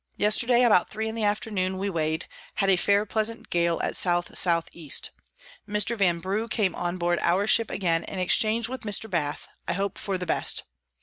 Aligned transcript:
_Yesterday 0.17 0.63
about 0.63 0.89
three 0.89 1.07
in 1.07 1.13
the 1.13 1.23
Afternoon 1.23 1.77
we 1.77 1.87
weigh'd, 1.87 2.25
had 2.55 2.71
a 2.71 2.75
fair 2.75 3.05
pleasant 3.05 3.51
Gale 3.51 3.79
at 3.83 3.91
S 3.91 4.07
S 4.07 4.63
E. 4.73 4.89
Mr. 5.69 5.95
Vanbrugh 5.95 6.49
came 6.49 6.73
on 6.73 6.97
board 6.97 7.19
our 7.21 7.45
Ship 7.45 7.69
again, 7.69 8.03
and 8.05 8.19
exchang'd 8.19 8.67
with 8.67 8.81
Mr. 8.81 9.07
Bath, 9.07 9.47
I 9.67 9.73
hope 9.73 9.99
for 9.99 10.17
the 10.17 10.25
best. 10.25 10.63